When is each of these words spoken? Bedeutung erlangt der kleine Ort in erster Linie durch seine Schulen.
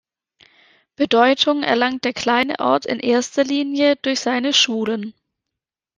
Bedeutung 0.95 1.61
erlangt 1.61 2.05
der 2.05 2.13
kleine 2.13 2.57
Ort 2.57 2.87
in 2.87 2.99
erster 2.99 3.43
Linie 3.43 3.97
durch 3.97 4.19
seine 4.21 4.51
Schulen. 4.51 5.13